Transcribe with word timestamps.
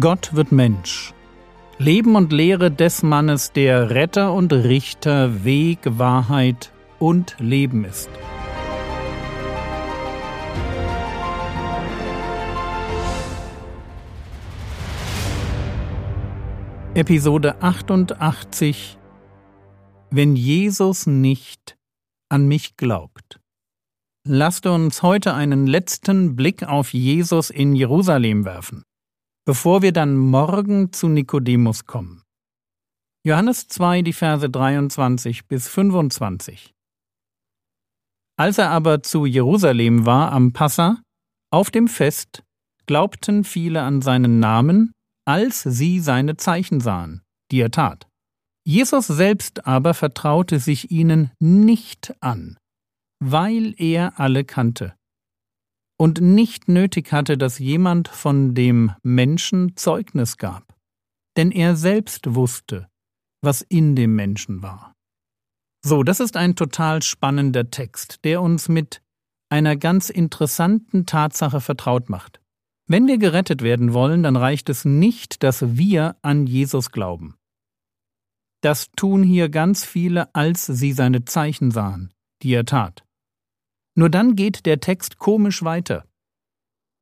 Gott 0.00 0.34
wird 0.34 0.52
Mensch. 0.52 1.12
Leben 1.76 2.16
und 2.16 2.32
Lehre 2.32 2.70
des 2.70 3.02
Mannes, 3.02 3.52
der 3.52 3.90
Retter 3.90 4.32
und 4.32 4.50
Richter, 4.50 5.44
Weg, 5.44 5.80
Wahrheit 5.84 6.72
und 6.98 7.36
Leben 7.38 7.84
ist. 7.84 8.08
Episode 16.94 17.60
88 17.60 18.98
Wenn 20.10 20.36
Jesus 20.36 21.06
nicht 21.06 21.76
an 22.30 22.46
mich 22.46 22.78
glaubt. 22.78 23.40
Lasst 24.26 24.64
uns 24.64 25.02
heute 25.02 25.34
einen 25.34 25.66
letzten 25.66 26.34
Blick 26.34 26.62
auf 26.62 26.94
Jesus 26.94 27.50
in 27.50 27.74
Jerusalem 27.74 28.46
werfen 28.46 28.84
bevor 29.44 29.82
wir 29.82 29.92
dann 29.92 30.16
morgen 30.16 30.92
zu 30.92 31.08
Nikodemus 31.08 31.86
kommen. 31.86 32.22
Johannes 33.24 33.68
2, 33.68 34.02
die 34.02 34.12
Verse 34.12 34.48
23 34.48 35.46
bis 35.46 35.68
25. 35.68 36.74
Als 38.36 38.58
er 38.58 38.70
aber 38.70 39.02
zu 39.02 39.26
Jerusalem 39.26 40.06
war 40.06 40.32
am 40.32 40.52
Passa, 40.52 41.02
auf 41.52 41.70
dem 41.70 41.86
Fest, 41.86 42.42
glaubten 42.86 43.44
viele 43.44 43.82
an 43.82 44.02
seinen 44.02 44.40
Namen, 44.40 44.92
als 45.24 45.62
sie 45.62 46.00
seine 46.00 46.36
Zeichen 46.36 46.80
sahen, 46.80 47.22
die 47.50 47.60
er 47.60 47.70
tat. 47.70 48.08
Jesus 48.64 49.06
selbst 49.06 49.66
aber 49.66 49.94
vertraute 49.94 50.58
sich 50.58 50.90
ihnen 50.90 51.30
nicht 51.38 52.14
an, 52.20 52.56
weil 53.20 53.74
er 53.76 54.18
alle 54.18 54.44
kannte 54.44 54.94
und 56.02 56.20
nicht 56.20 56.66
nötig 56.66 57.12
hatte, 57.12 57.38
dass 57.38 57.60
jemand 57.60 58.08
von 58.08 58.56
dem 58.56 58.90
Menschen 59.04 59.76
Zeugnis 59.76 60.36
gab, 60.36 60.74
denn 61.36 61.52
er 61.52 61.76
selbst 61.76 62.34
wusste, 62.34 62.88
was 63.40 63.62
in 63.62 63.94
dem 63.94 64.16
Menschen 64.16 64.62
war. 64.62 64.96
So, 65.80 66.02
das 66.02 66.18
ist 66.18 66.36
ein 66.36 66.56
total 66.56 67.04
spannender 67.04 67.70
Text, 67.70 68.24
der 68.24 68.42
uns 68.42 68.68
mit 68.68 69.00
einer 69.48 69.76
ganz 69.76 70.10
interessanten 70.10 71.06
Tatsache 71.06 71.60
vertraut 71.60 72.08
macht. 72.08 72.40
Wenn 72.88 73.06
wir 73.06 73.18
gerettet 73.18 73.62
werden 73.62 73.92
wollen, 73.92 74.24
dann 74.24 74.34
reicht 74.34 74.70
es 74.70 74.84
nicht, 74.84 75.44
dass 75.44 75.76
wir 75.76 76.16
an 76.20 76.48
Jesus 76.48 76.90
glauben. 76.90 77.36
Das 78.60 78.90
tun 78.96 79.22
hier 79.22 79.48
ganz 79.50 79.84
viele, 79.84 80.34
als 80.34 80.66
sie 80.66 80.94
seine 80.94 81.26
Zeichen 81.26 81.70
sahen, 81.70 82.12
die 82.42 82.54
er 82.54 82.64
tat. 82.64 83.04
Nur 83.94 84.08
dann 84.08 84.36
geht 84.36 84.66
der 84.66 84.80
Text 84.80 85.18
komisch 85.18 85.62
weiter. 85.62 86.06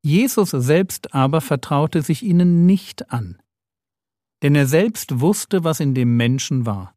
Jesus 0.03 0.51
selbst 0.51 1.15
aber 1.15 1.41
vertraute 1.41 2.03
sich 2.03 2.23
ihnen 2.23 2.67
nicht 2.67 3.13
an, 3.13 3.41
denn 4.43 4.55
er 4.55 4.67
selbst 4.67 5.21
wusste, 5.21 5.63
was 5.63 5.81
in 5.81 5.95
dem 5.95 6.17
Menschen 6.17 6.65
war. 6.65 6.95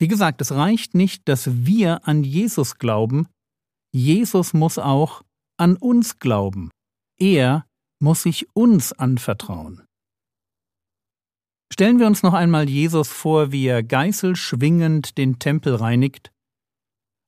Wie 0.00 0.08
gesagt, 0.08 0.40
es 0.40 0.52
reicht 0.52 0.94
nicht, 0.94 1.28
dass 1.28 1.64
wir 1.64 2.06
an 2.08 2.24
Jesus 2.24 2.78
glauben, 2.78 3.28
Jesus 3.92 4.52
muss 4.54 4.78
auch 4.78 5.22
an 5.56 5.76
uns 5.76 6.18
glauben. 6.18 6.70
Er 7.16 7.64
muss 8.02 8.24
sich 8.24 8.48
uns 8.56 8.92
anvertrauen. 8.92 9.84
Stellen 11.72 12.00
wir 12.00 12.08
uns 12.08 12.24
noch 12.24 12.34
einmal 12.34 12.68
Jesus 12.68 13.08
vor, 13.08 13.52
wie 13.52 13.66
er 13.66 13.84
geißelschwingend 13.84 15.16
den 15.16 15.38
Tempel 15.38 15.76
reinigt 15.76 16.33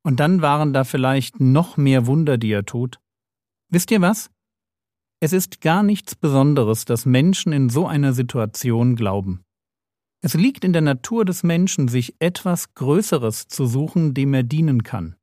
und 0.06 0.20
dann 0.20 0.40
waren 0.40 0.72
da 0.72 0.84
vielleicht 0.84 1.40
noch 1.40 1.76
mehr 1.76 2.06
Wunder, 2.06 2.38
die 2.38 2.52
er 2.52 2.64
tut. 2.64 3.00
Wisst 3.72 3.90
ihr 3.90 4.00
was? 4.00 4.30
Es 5.18 5.32
ist 5.32 5.60
gar 5.60 5.82
nichts 5.82 6.14
Besonderes, 6.14 6.84
dass 6.84 7.06
Menschen 7.06 7.52
in 7.52 7.68
so 7.70 7.88
einer 7.88 8.12
Situation 8.12 8.94
glauben. 8.94 9.42
Es 10.22 10.34
liegt 10.34 10.64
in 10.64 10.72
der 10.72 10.82
Natur 10.82 11.24
des 11.24 11.42
Menschen, 11.42 11.88
sich 11.88 12.14
etwas 12.20 12.72
Größeres 12.74 13.48
zu 13.48 13.66
suchen, 13.66 14.14
dem 14.14 14.32
er 14.32 14.44
dienen 14.44 14.84
kann. 14.84 15.16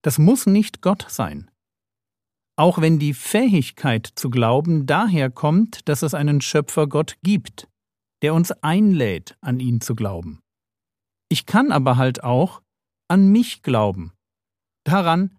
Das 0.00 0.18
muss 0.18 0.46
nicht 0.46 0.80
Gott 0.80 1.04
sein. 1.10 1.50
Auch 2.56 2.80
wenn 2.80 2.98
die 2.98 3.12
Fähigkeit 3.12 4.06
zu 4.14 4.30
glauben 4.30 4.86
daher 4.86 5.28
kommt, 5.30 5.86
dass 5.90 6.00
es 6.00 6.14
einen 6.14 6.40
Schöpfer 6.40 6.86
Gott 6.86 7.18
gibt, 7.22 7.68
der 8.22 8.32
uns 8.32 8.50
einlädt, 8.50 9.36
an 9.42 9.60
ihn 9.60 9.82
zu 9.82 9.94
glauben. 9.94 10.40
Ich 11.28 11.44
kann 11.44 11.70
aber 11.70 11.98
halt 11.98 12.24
auch 12.24 12.62
an 13.10 13.32
mich 13.32 13.62
glauben, 13.62 14.12
daran, 14.84 15.36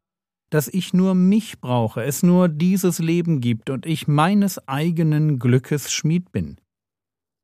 dass 0.51 0.67
ich 0.67 0.93
nur 0.93 1.15
mich 1.15 1.61
brauche, 1.61 2.03
es 2.03 2.23
nur 2.23 2.49
dieses 2.49 2.99
Leben 2.99 3.39
gibt 3.39 3.69
und 3.69 3.85
ich 3.85 4.07
meines 4.07 4.67
eigenen 4.67 5.39
Glückes 5.39 5.91
Schmied 5.91 6.31
bin. 6.31 6.57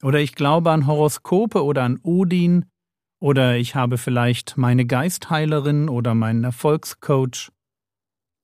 Oder 0.03 0.19
ich 0.19 0.35
glaube 0.35 0.71
an 0.71 0.85
Horoskope 0.85 1.63
oder 1.63 1.83
an 1.83 1.99
Odin, 2.03 2.65
oder 3.19 3.57
ich 3.57 3.73
habe 3.73 3.97
vielleicht 3.97 4.57
meine 4.57 4.85
Geistheilerin 4.85 5.89
oder 5.89 6.13
meinen 6.13 6.43
Erfolgscoach. 6.43 7.51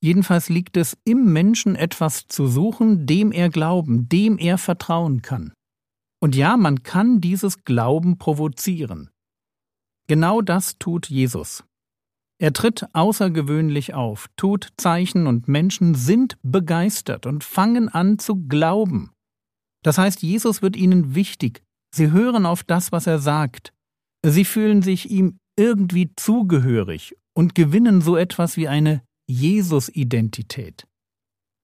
Jedenfalls 0.01 0.49
liegt 0.49 0.77
es 0.77 0.97
im 1.05 1.31
Menschen 1.31 1.75
etwas 1.75 2.27
zu 2.27 2.47
suchen, 2.47 3.05
dem 3.05 3.31
er 3.31 3.49
glauben, 3.49 4.09
dem 4.09 4.37
er 4.37 4.57
vertrauen 4.57 5.21
kann. 5.21 5.53
Und 6.19 6.35
ja, 6.35 6.57
man 6.57 6.83
kann 6.83 7.21
dieses 7.21 7.63
Glauben 7.63 8.17
provozieren. 8.17 9.09
Genau 10.07 10.41
das 10.41 10.77
tut 10.79 11.09
Jesus. 11.09 11.63
Er 12.43 12.51
tritt 12.51 12.85
außergewöhnlich 12.91 13.93
auf, 13.93 14.27
tut 14.35 14.73
Zeichen 14.75 15.27
und 15.27 15.47
Menschen 15.47 15.95
sind 15.95 16.35
begeistert 16.43 17.25
und 17.25 17.41
fangen 17.41 17.87
an 17.87 18.19
zu 18.19 18.35
glauben. 18.35 19.11
Das 19.81 19.97
heißt, 19.97 20.21
Jesus 20.21 20.61
wird 20.61 20.75
ihnen 20.75 21.15
wichtig, 21.15 21.63
sie 21.95 22.11
hören 22.11 22.45
auf 22.45 22.65
das, 22.65 22.91
was 22.91 23.07
er 23.07 23.19
sagt, 23.19 23.71
sie 24.25 24.43
fühlen 24.43 24.81
sich 24.81 25.09
ihm 25.09 25.37
irgendwie 25.57 26.11
zugehörig 26.17 27.15
und 27.33 27.55
gewinnen 27.55 28.01
so 28.01 28.17
etwas 28.17 28.57
wie 28.57 28.67
eine 28.67 29.03
Jesus-Identität. 29.25 30.85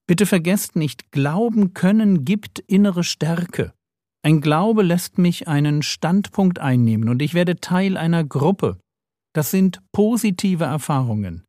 Bitte 0.06 0.24
vergesst 0.24 0.76
nicht, 0.76 1.12
Glauben 1.12 1.74
können 1.74 2.24
gibt 2.24 2.58
innere 2.58 3.04
Stärke. 3.04 3.74
Ein 4.22 4.40
Glaube 4.40 4.82
lässt 4.82 5.18
mich 5.18 5.46
einen 5.46 5.82
Standpunkt 5.82 6.58
einnehmen 6.58 7.10
und 7.10 7.20
ich 7.20 7.34
werde 7.34 7.56
Teil 7.56 7.98
einer 7.98 8.24
Gruppe, 8.24 8.78
das 9.34 9.50
sind 9.50 9.80
positive 9.92 10.64
Erfahrungen. 10.64 11.44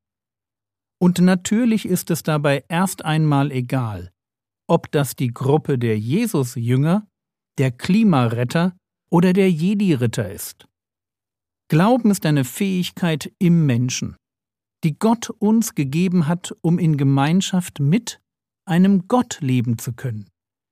Und 1.02 1.20
natürlich 1.20 1.86
ist 1.86 2.12
es 2.12 2.24
dabei 2.24 2.64
erst 2.68 3.04
einmal 3.04 3.52
egal, 3.52 4.12
ob 4.68 4.92
das 4.92 5.16
die 5.16 5.34
Gruppe 5.34 5.80
der 5.80 5.98
Jesus-Jünger, 5.98 7.08
der 7.58 7.72
Klimaretter 7.72 8.78
oder 9.12 9.34
der 9.34 9.52
Jedi-Ritter 9.52 10.32
ist. 10.32 10.68
Glauben 11.70 12.12
ist 12.12 12.26
eine 12.26 12.44
Fähigkeit 12.44 13.34
im 13.40 13.66
Menschen, 13.66 14.16
die 14.84 14.98
Gott 14.98 15.30
uns 15.30 15.74
gegeben 15.74 16.28
hat, 16.28 16.54
um 16.62 16.80
in 16.80 16.98
Gemeinschaft 16.98 17.80
mit 17.80 18.22
einem 18.66 19.08
Gott 19.08 19.40
leben 19.42 19.78
zu 19.78 19.94
können, 19.94 20.30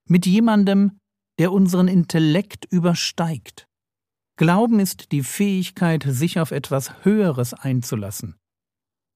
mit 0.08 0.26
jemandem, 0.26 1.00
der 1.40 1.52
unseren 1.52 1.88
Intellekt 1.88 2.66
übersteigt. 2.70 3.69
Glauben 4.40 4.80
ist 4.80 5.12
die 5.12 5.22
Fähigkeit, 5.22 6.02
sich 6.08 6.40
auf 6.40 6.52
etwas 6.52 7.04
Höheres 7.04 7.54
einzulassen, 7.54 8.40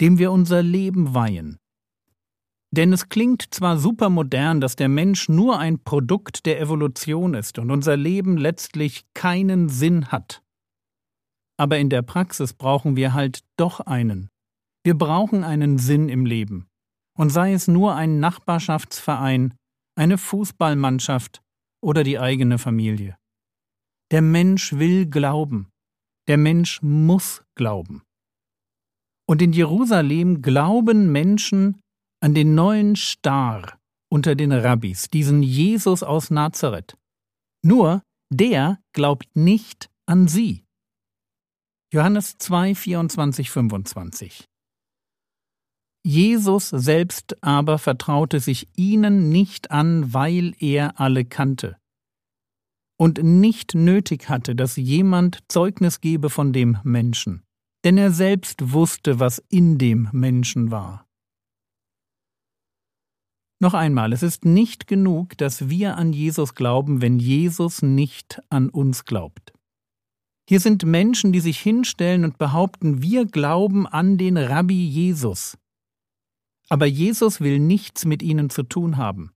dem 0.01 0.17
wir 0.17 0.33
unser 0.33 0.61
Leben 0.61 1.13
weihen. 1.13 1.59
Denn 2.71 2.91
es 2.91 3.07
klingt 3.07 3.53
zwar 3.53 3.77
supermodern, 3.77 4.59
dass 4.59 4.75
der 4.75 4.89
Mensch 4.89 5.29
nur 5.29 5.59
ein 5.59 5.81
Produkt 5.81 6.45
der 6.45 6.59
Evolution 6.59 7.35
ist 7.35 7.57
und 7.57 7.71
unser 7.71 7.95
Leben 7.95 8.35
letztlich 8.35 9.05
keinen 9.13 9.69
Sinn 9.69 10.07
hat. 10.07 10.43
Aber 11.55 11.77
in 11.77 11.89
der 11.89 12.01
Praxis 12.01 12.53
brauchen 12.53 12.97
wir 12.97 13.13
halt 13.13 13.45
doch 13.55 13.79
einen. 13.79 14.27
Wir 14.83 14.97
brauchen 14.97 15.45
einen 15.45 15.77
Sinn 15.77 16.09
im 16.09 16.25
Leben. 16.25 16.67
Und 17.17 17.29
sei 17.29 17.53
es 17.53 17.69
nur 17.69 17.95
ein 17.95 18.19
Nachbarschaftsverein, 18.19 19.53
eine 19.95 20.17
Fußballmannschaft 20.17 21.41
oder 21.81 22.03
die 22.03 22.19
eigene 22.19 22.57
Familie. 22.57 23.15
Der 24.13 24.21
Mensch 24.21 24.73
will 24.73 25.07
glauben. 25.07 25.71
Der 26.27 26.37
Mensch 26.37 26.83
muss 26.83 27.43
glauben. 27.55 28.03
Und 29.27 29.41
in 29.41 29.53
Jerusalem 29.53 30.43
glauben 30.43 31.11
Menschen 31.11 31.81
an 32.21 32.35
den 32.35 32.53
neuen 32.53 32.95
Star 32.95 33.79
unter 34.11 34.35
den 34.35 34.51
Rabbis, 34.51 35.09
diesen 35.09 35.41
Jesus 35.41 36.03
aus 36.03 36.29
Nazareth. 36.29 36.95
Nur 37.65 38.03
der 38.31 38.79
glaubt 38.93 39.35
nicht 39.35 39.89
an 40.05 40.27
sie. 40.27 40.63
Johannes 41.91 42.37
2, 42.37 42.75
24, 42.75 43.49
25. 43.49 44.45
Jesus 46.05 46.69
selbst 46.69 47.43
aber 47.43 47.79
vertraute 47.79 48.39
sich 48.39 48.67
ihnen 48.77 49.29
nicht 49.29 49.71
an, 49.71 50.13
weil 50.13 50.53
er 50.59 50.99
alle 50.99 51.25
kannte 51.25 51.79
und 53.03 53.21
nicht 53.21 53.75
nötig 53.75 54.29
hatte, 54.29 54.55
dass 54.55 54.77
jemand 54.77 55.39
Zeugnis 55.49 55.99
gebe 55.99 56.29
von 56.29 56.53
dem 56.53 56.77
Menschen, 56.85 57.43
denn 57.83 57.97
er 57.97 58.11
selbst 58.11 58.71
wusste, 58.71 59.19
was 59.19 59.43
in 59.49 59.77
dem 59.77 60.07
Menschen 60.13 60.71
war. 60.71 61.05
Noch 63.59 63.73
einmal, 63.73 64.13
es 64.13 64.23
ist 64.23 64.45
nicht 64.45 64.87
genug, 64.87 65.37
dass 65.37 65.67
wir 65.67 65.97
an 65.97 66.13
Jesus 66.13 66.55
glauben, 66.55 67.01
wenn 67.01 67.19
Jesus 67.19 67.81
nicht 67.81 68.41
an 68.49 68.69
uns 68.69 69.03
glaubt. 69.03 69.51
Hier 70.47 70.61
sind 70.61 70.85
Menschen, 70.85 71.33
die 71.33 71.41
sich 71.41 71.59
hinstellen 71.59 72.23
und 72.23 72.37
behaupten, 72.37 73.01
wir 73.01 73.25
glauben 73.25 73.85
an 73.85 74.17
den 74.17 74.37
Rabbi 74.37 74.81
Jesus. 74.81 75.57
Aber 76.69 76.85
Jesus 76.85 77.41
will 77.41 77.59
nichts 77.59 78.05
mit 78.05 78.23
ihnen 78.23 78.49
zu 78.49 78.63
tun 78.63 78.95
haben. 78.95 79.32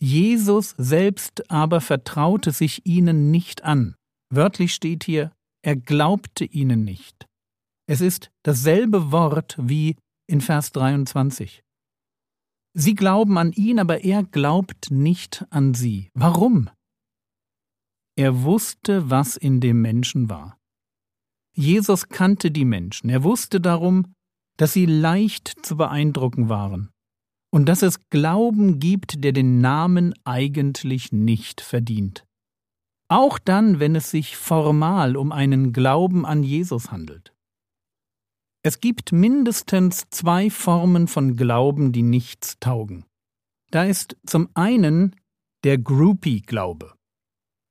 Jesus 0.00 0.74
selbst 0.78 1.50
aber 1.50 1.80
vertraute 1.80 2.52
sich 2.52 2.86
ihnen 2.86 3.30
nicht 3.30 3.64
an. 3.64 3.96
Wörtlich 4.30 4.72
steht 4.72 5.04
hier, 5.04 5.32
er 5.62 5.74
glaubte 5.74 6.44
ihnen 6.44 6.84
nicht. 6.84 7.26
Es 7.88 8.00
ist 8.00 8.30
dasselbe 8.44 9.10
Wort 9.10 9.56
wie 9.60 9.96
in 10.28 10.40
Vers 10.40 10.70
23. 10.72 11.62
Sie 12.74 12.94
glauben 12.94 13.38
an 13.38 13.52
ihn, 13.52 13.80
aber 13.80 14.04
er 14.04 14.22
glaubt 14.22 14.90
nicht 14.90 15.44
an 15.50 15.74
sie. 15.74 16.10
Warum? 16.14 16.70
Er 18.16 18.42
wusste, 18.42 19.10
was 19.10 19.36
in 19.36 19.60
dem 19.60 19.80
Menschen 19.80 20.28
war. 20.28 20.58
Jesus 21.56 22.08
kannte 22.08 22.52
die 22.52 22.64
Menschen. 22.64 23.10
Er 23.10 23.24
wusste 23.24 23.60
darum, 23.60 24.14
dass 24.58 24.74
sie 24.74 24.86
leicht 24.86 25.64
zu 25.64 25.76
beeindrucken 25.76 26.48
waren 26.48 26.90
und 27.50 27.66
dass 27.66 27.82
es 27.82 28.08
Glauben 28.10 28.78
gibt, 28.78 29.24
der 29.24 29.32
den 29.32 29.60
Namen 29.60 30.14
eigentlich 30.24 31.12
nicht 31.12 31.60
verdient. 31.60 32.24
Auch 33.08 33.38
dann, 33.38 33.80
wenn 33.80 33.96
es 33.96 34.10
sich 34.10 34.36
formal 34.36 35.16
um 35.16 35.32
einen 35.32 35.72
Glauben 35.72 36.26
an 36.26 36.42
Jesus 36.42 36.90
handelt. 36.90 37.32
Es 38.62 38.80
gibt 38.80 39.12
mindestens 39.12 40.04
zwei 40.10 40.50
Formen 40.50 41.08
von 41.08 41.36
Glauben, 41.36 41.92
die 41.92 42.02
nichts 42.02 42.58
taugen. 42.60 43.06
Da 43.70 43.84
ist 43.84 44.16
zum 44.26 44.48
einen 44.54 45.16
der 45.64 45.78
Groupie-Glaube. 45.78 46.94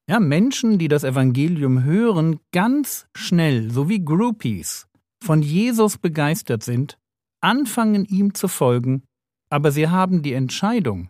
Ja, 0.09 0.19
Menschen, 0.19 0.79
die 0.79 0.87
das 0.87 1.03
Evangelium 1.03 1.83
hören, 1.83 2.39
ganz 2.51 3.07
schnell, 3.15 3.69
so 3.71 3.89
wie 3.89 4.03
Groupies, 4.03 4.87
von 5.21 5.41
Jesus 5.41 5.97
begeistert 5.97 6.63
sind, 6.63 6.97
anfangen 7.41 8.05
ihm 8.05 8.33
zu 8.33 8.47
folgen, 8.47 9.03
aber 9.49 9.71
sie 9.71 9.87
haben 9.87 10.21
die 10.21 10.33
Entscheidung, 10.33 11.09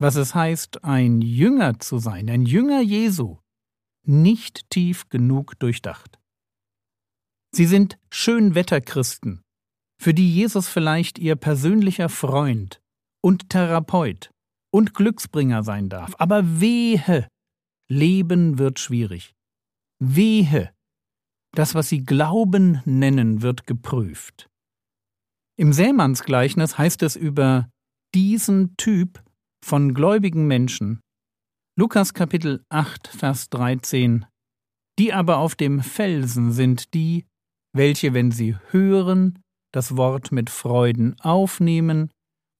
was 0.00 0.16
es 0.16 0.34
heißt, 0.34 0.84
ein 0.84 1.20
Jünger 1.20 1.80
zu 1.80 1.98
sein, 1.98 2.30
ein 2.30 2.46
Jünger 2.46 2.80
Jesu, 2.80 3.38
nicht 4.06 4.70
tief 4.70 5.08
genug 5.08 5.58
durchdacht. 5.58 6.18
Sie 7.54 7.66
sind 7.66 7.98
Schönwetterchristen, 8.10 9.42
für 10.00 10.14
die 10.14 10.32
Jesus 10.32 10.68
vielleicht 10.68 11.18
ihr 11.18 11.36
persönlicher 11.36 12.08
Freund 12.08 12.80
und 13.22 13.50
Therapeut 13.50 14.30
und 14.70 14.94
Glücksbringer 14.94 15.62
sein 15.62 15.88
darf. 15.88 16.14
Aber 16.18 16.60
wehe, 16.60 17.28
Leben 17.90 18.58
wird 18.58 18.78
schwierig. 18.78 19.34
Wehe, 19.98 20.72
das, 21.52 21.74
was 21.74 21.88
sie 21.88 22.04
Glauben 22.04 22.82
nennen, 22.84 23.42
wird 23.42 23.66
geprüft. 23.66 24.48
Im 25.56 25.72
Sämannsgleichnis 25.72 26.78
heißt 26.78 27.02
es 27.02 27.16
über 27.16 27.68
diesen 28.14 28.76
Typ 28.76 29.22
von 29.64 29.94
gläubigen 29.94 30.46
Menschen, 30.46 31.00
Lukas 31.78 32.14
Kapitel 32.14 32.64
8, 32.70 33.08
Vers 33.08 33.50
13, 33.50 34.26
die 34.98 35.12
aber 35.12 35.38
auf 35.38 35.54
dem 35.54 35.80
Felsen 35.80 36.52
sind 36.52 36.94
die, 36.94 37.26
welche, 37.74 38.14
wenn 38.14 38.30
sie 38.30 38.56
hören, 38.70 39.38
das 39.72 39.96
Wort 39.96 40.32
mit 40.32 40.50
Freuden 40.50 41.18
aufnehmen, 41.20 42.10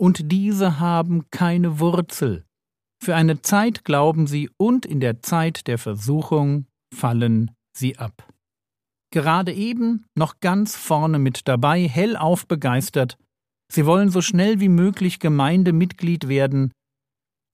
und 0.01 0.31
diese 0.31 0.79
haben 0.79 1.29
keine 1.31 1.81
Wurzel, 1.81 2.45
für 3.03 3.15
eine 3.15 3.43
Zeit 3.43 3.85
glauben 3.85 4.27
sie 4.27 4.51
und 4.57 4.85
in 4.85 5.01
der 5.01 5.21
Zeit 5.21 5.67
der 5.67 5.79
Versuchung 5.79 6.67
fallen 6.95 7.53
sie 7.77 7.99
ab. 7.99 8.29
Gerade 9.11 9.53
eben 9.53 10.05
noch 10.15 10.41
ganz 10.41 10.77
vorne 10.77 11.19
mit 11.19 11.49
dabei, 11.49 11.89
hellauf 11.89 12.47
begeistert, 12.47 13.17
sie 13.73 13.87
wollen 13.87 14.11
so 14.11 14.23
schnell 14.23 14.61
wie 14.61 14.69
möglich 14.69 15.21
Gemeindemitglied 15.21 16.29
werden, 16.29 16.73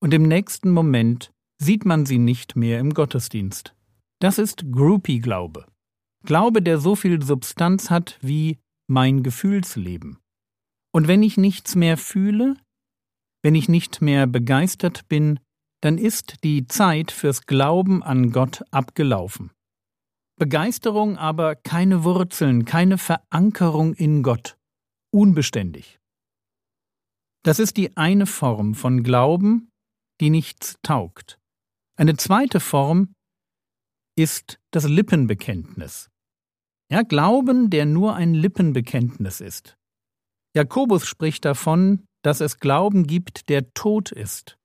und 0.01 0.13
im 0.13 0.25
nächsten 0.25 0.71
Moment 0.71 1.31
sieht 1.59 1.85
man 1.87 2.05
sie 2.05 2.19
nicht 2.19 2.57
mehr 2.57 2.79
im 2.79 2.93
Gottesdienst. 2.93 3.75
Das 4.21 4.39
ist 4.39 4.71
Groupie-Glaube. 4.71 5.67
Glaube, 6.27 6.63
der 6.63 6.79
so 6.79 6.95
viel 6.95 7.23
Substanz 7.23 7.91
hat 7.91 8.19
wie 8.21 8.59
mein 8.87 9.23
Gefühlsleben. 9.23 10.19
Und 10.93 11.09
wenn 11.09 11.23
ich 11.23 11.37
nichts 11.37 11.75
mehr 11.75 11.97
fühle, 11.97 12.57
wenn 13.43 13.55
ich 13.55 13.69
nicht 13.69 14.01
mehr 14.01 14.27
begeistert 14.27 15.09
bin, 15.09 15.41
dann 15.83 15.99
ist 15.99 16.45
die 16.45 16.67
Zeit 16.67 17.11
fürs 17.11 17.47
Glauben 17.47 18.03
an 18.03 18.31
Gott 18.31 18.63
abgelaufen. 18.71 19.51
Begeisterung 20.37 21.17
aber 21.17 21.55
keine 21.55 22.05
Wurzeln, 22.05 22.65
keine 22.65 22.99
Verankerung 22.99 23.95
in 23.95 24.23
Gott, 24.23 24.57
unbeständig. 25.13 25.99
Das 27.45 27.59
ist 27.59 27.77
die 27.77 27.97
eine 27.97 28.27
Form 28.27 28.75
von 28.75 29.03
Glauben, 29.03 29.71
die 30.21 30.31
nichts 30.31 30.77
taugt. 30.83 31.39
Eine 31.97 32.17
zweite 32.17 32.59
Form 32.59 33.15
ist 34.17 34.59
das 34.71 34.89
Lippenbekenntnis. 34.89 36.09
Ja, 36.91 37.03
Glauben, 37.03 37.71
der 37.71 37.87
nur 37.87 38.15
ein 38.15 38.35
Lippenbekenntnis 38.35 39.41
ist. 39.41 39.77
Jakobus 40.57 41.07
spricht 41.07 41.45
davon, 41.45 42.07
dass 42.23 42.41
es 42.41 42.61
Glauben 42.61 43.07
gibt, 43.07 43.49
der 43.49 43.73
tot 43.75 44.11
ist. 44.11 44.57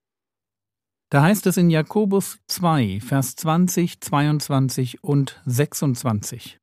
Da 1.12 1.24
heißt 1.24 1.48
es 1.48 1.58
in 1.58 1.70
Jakobus 1.70 2.40
2, 2.48 3.02
Vers 3.02 3.36
20, 3.36 4.00
22 4.00 5.04
und 5.04 5.42
26. 5.46 6.60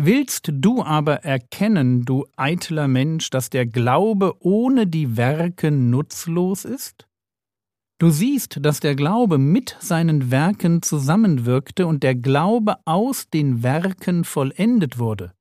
Willst 0.00 0.50
du 0.52 0.80
aber 0.84 1.24
erkennen, 1.24 2.04
du 2.04 2.24
eitler 2.36 2.86
Mensch, 2.86 3.30
dass 3.30 3.50
der 3.50 3.66
Glaube 3.66 4.36
ohne 4.38 4.86
die 4.86 5.16
Werke 5.16 5.72
nutzlos 5.72 6.64
ist? 6.64 7.08
Du 7.98 8.10
siehst, 8.10 8.64
dass 8.64 8.78
der 8.78 8.94
Glaube 8.94 9.38
mit 9.38 9.76
seinen 9.80 10.30
Werken 10.30 10.82
zusammenwirkte 10.82 11.88
und 11.88 12.04
der 12.04 12.14
Glaube 12.14 12.76
aus 12.84 13.28
den 13.28 13.64
Werken 13.64 14.22
vollendet 14.22 15.00
wurde. 15.00 15.34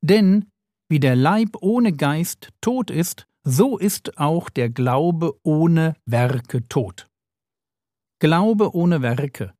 Denn 0.00 0.46
wie 0.88 1.00
der 1.00 1.16
Leib 1.16 1.56
ohne 1.60 1.92
Geist 1.92 2.50
tot 2.60 2.88
ist, 2.88 3.26
so 3.42 3.78
ist 3.78 4.16
auch 4.16 4.48
der 4.48 4.70
Glaube 4.70 5.34
ohne 5.42 5.96
Werke 6.06 6.68
tot. 6.68 7.08
Glaube 8.20 8.76
ohne 8.76 9.02
Werke. 9.02 9.52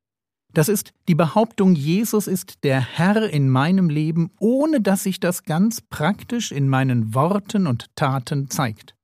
Das 0.54 0.68
ist 0.68 0.92
die 1.08 1.14
Behauptung, 1.14 1.74
Jesus 1.74 2.26
ist 2.26 2.62
der 2.62 2.80
Herr 2.80 3.30
in 3.30 3.48
meinem 3.48 3.88
Leben, 3.88 4.30
ohne 4.38 4.80
dass 4.82 5.04
sich 5.04 5.18
das 5.18 5.44
ganz 5.44 5.80
praktisch 5.80 6.52
in 6.52 6.68
meinen 6.68 7.14
Worten 7.14 7.66
und 7.66 7.86
Taten 7.96 8.50
zeigt. 8.50 8.94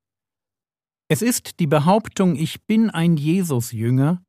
Es 1.11 1.23
ist 1.23 1.59
die 1.59 1.67
Behauptung, 1.67 2.37
ich 2.37 2.67
bin 2.67 2.91
ein 2.91 3.17
Jesus-Jünger, 3.17 4.23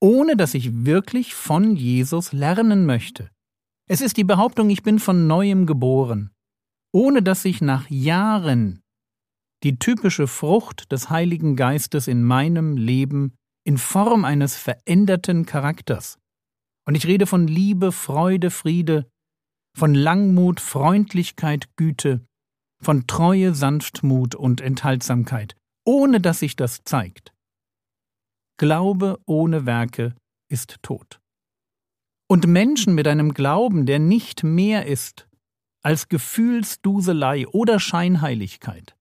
ohne 0.00 0.36
dass 0.36 0.52
ich 0.52 0.84
wirklich 0.84 1.34
von 1.34 1.76
Jesus 1.76 2.32
lernen 2.32 2.84
möchte. 2.84 3.30
Es 3.88 4.02
ist 4.02 4.18
die 4.18 4.24
Behauptung, 4.24 4.68
ich 4.68 4.82
bin 4.82 4.98
von 4.98 5.26
neuem 5.26 5.64
geboren, 5.64 6.30
ohne 6.92 7.22
dass 7.22 7.46
ich 7.46 7.62
nach 7.62 7.88
Jahren 7.88 8.82
die 9.62 9.78
typische 9.78 10.26
Frucht 10.26 10.92
des 10.92 11.08
Heiligen 11.08 11.56
Geistes 11.56 12.06
in 12.06 12.22
meinem 12.22 12.76
Leben 12.76 13.34
in 13.64 13.78
Form 13.78 14.24
eines 14.24 14.56
veränderten 14.56 15.46
Charakters. 15.46 16.18
Und 16.90 16.96
ich 16.96 17.06
rede 17.06 17.28
von 17.28 17.46
Liebe, 17.46 17.92
Freude, 17.92 18.50
Friede, 18.50 19.08
von 19.78 19.94
Langmut, 19.94 20.58
Freundlichkeit, 20.58 21.76
Güte, 21.76 22.26
von 22.82 23.06
Treue, 23.06 23.54
Sanftmut 23.54 24.34
und 24.34 24.60
Enthaltsamkeit, 24.60 25.54
ohne 25.86 26.20
dass 26.20 26.40
sich 26.40 26.56
das 26.56 26.82
zeigt. 26.82 27.32
Glaube 28.58 29.20
ohne 29.24 29.66
Werke 29.66 30.16
ist 30.50 30.82
tot. 30.82 31.20
Und 32.28 32.48
Menschen 32.48 32.96
mit 32.96 33.06
einem 33.06 33.34
Glauben, 33.34 33.86
der 33.86 34.00
nicht 34.00 34.42
mehr 34.42 34.86
ist 34.86 35.28
als 35.84 36.08
Gefühlsduselei 36.08 37.46
oder 37.46 37.78
Scheinheiligkeit, 37.78 38.96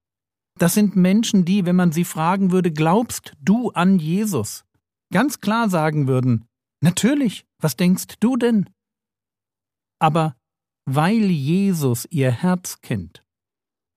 das 0.60 0.75
sind 0.75 0.96
Menschen, 0.96 1.43
die, 1.43 1.65
wenn 1.65 1.75
man 1.75 1.91
sie 1.91 2.05
fragen 2.05 2.51
würde, 2.51 2.72
glaubst 2.72 3.34
du 3.41 3.72
an 3.72 3.98
Jesus? 3.98 4.63
Ganz 5.12 5.41
klar 5.41 5.72
sagen 5.72 6.08
würden, 6.08 6.46
natürlich, 6.81 7.45
was 7.62 7.75
denkst 7.75 8.19
du 8.19 8.38
denn? 8.38 8.69
Aber 10.00 10.36
weil 10.86 11.25
Jesus 11.25 12.07
ihr 12.09 12.31
Herz 12.31 12.81
kennt, 12.81 13.24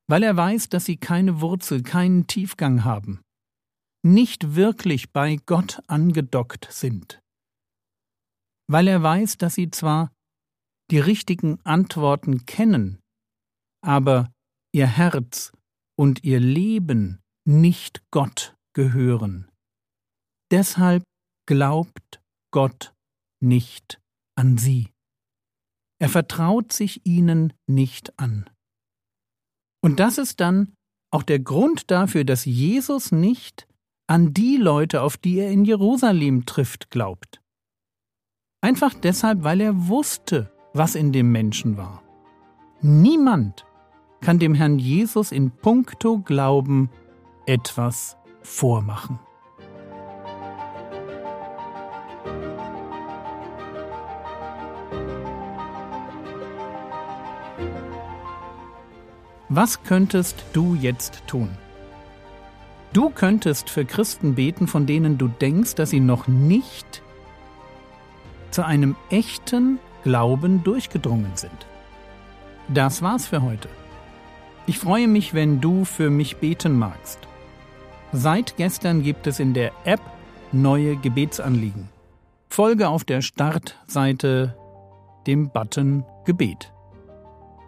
weil 0.09 0.23
er 0.23 0.37
weiß, 0.37 0.69
dass 0.69 0.85
sie 0.85 0.97
keine 0.97 1.41
Wurzel, 1.41 1.83
keinen 1.83 2.27
Tiefgang 2.27 2.85
haben, 2.85 3.23
nicht 4.05 4.57
wirklich 4.57 5.12
bei 5.12 5.37
Gott 5.47 5.83
angedockt 5.87 6.69
sind, 6.71 7.23
weil 8.69 8.89
er 8.89 9.03
weiß, 9.03 9.39
dass 9.39 9.55
sie 9.55 9.71
zwar 9.71 10.12
die 10.91 10.99
richtigen 10.99 11.61
Antworten 11.65 12.45
kennen, 12.47 13.01
aber 13.83 14.33
ihr 14.75 14.87
Herz 14.87 15.53
und 15.97 16.25
ihr 16.25 16.41
Leben 16.41 17.21
nicht 17.47 18.03
Gott 18.11 18.55
gehören. 18.75 19.51
Deshalb 20.51 21.05
glaubt 21.47 22.22
Gott 22.53 22.95
nicht 23.41 24.01
an 24.37 24.57
sie. 24.57 24.93
Er 25.99 26.09
vertraut 26.09 26.73
sich 26.73 27.05
ihnen 27.05 27.53
nicht 27.67 28.19
an. 28.19 28.49
Und 29.83 29.99
das 29.99 30.19
ist 30.19 30.41
dann 30.41 30.75
auch 31.11 31.23
der 31.23 31.41
Grund 31.41 31.91
dafür, 31.91 32.25
dass 32.25 32.45
Jesus 32.45 33.13
nicht 33.13 33.67
an 34.07 34.33
die 34.33 34.57
Leute, 34.57 35.03
auf 35.03 35.17
die 35.17 35.39
er 35.39 35.51
in 35.51 35.65
Jerusalem 35.65 36.47
trifft, 36.47 36.91
glaubt. 36.91 37.41
Einfach 38.61 38.95
deshalb, 38.95 39.43
weil 39.43 39.61
er 39.61 39.89
wusste, 39.89 40.53
was 40.73 40.95
in 40.95 41.13
dem 41.13 41.33
Menschen 41.33 41.77
war. 41.77 42.03
Niemand 42.81 43.65
kann 44.21 44.39
dem 44.39 44.55
Herrn 44.55 44.79
Jesus 44.79 45.33
in 45.33 45.51
puncto 45.51 46.19
Glauben 46.19 46.91
etwas 47.47 48.17
vormachen. 48.43 49.19
Was 59.55 59.83
könntest 59.83 60.47
du 60.55 60.75
jetzt 60.75 61.25
tun? 61.27 61.51
Du 62.95 63.11
könntest 63.11 63.69
für 63.69 63.85
Christen 63.85 64.35
beten, 64.35 64.67
von 64.67 64.87
denen 64.87 65.19
du 65.19 65.29
denkst, 65.29 65.75
dass 65.75 65.91
sie 65.91 66.01
noch 66.01 66.27
nicht 66.27 67.03
zu 68.51 68.65
einem 68.65 68.97
echten 69.11 69.79
Glauben 70.05 70.65
durchgedrungen 70.65 71.33
sind. 71.35 71.67
Das 72.69 73.03
war's 73.03 73.27
für 73.27 73.43
heute. 73.43 73.69
Ich 74.67 74.79
freue 74.79 75.07
mich, 75.07 75.35
wenn 75.35 75.61
du 75.61 75.85
für 75.85 76.09
mich 76.09 76.39
beten 76.39 76.79
magst. 76.79 77.19
Seit 78.11 78.57
gestern 78.57 79.03
gibt 79.03 79.27
es 79.27 79.39
in 79.39 79.53
der 79.53 79.73
App 79.85 80.01
neue 80.53 80.97
Gebetsanliegen. 80.97 81.91
Folge 82.49 82.89
auf 82.89 83.05
der 83.05 83.21
Startseite 83.21 84.57
dem 85.27 85.51
Button 85.51 86.07
Gebet. 86.25 86.72